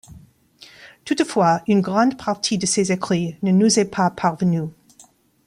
Toutefois, 1.05 1.61
une 1.67 1.81
grande 1.81 2.17
partie 2.17 2.57
de 2.57 2.65
ses 2.65 2.91
écrits 2.91 3.37
ne 3.43 3.51
nous 3.51 3.77
est 3.79 3.85
pas 3.85 4.09
parvenue. 4.09 4.67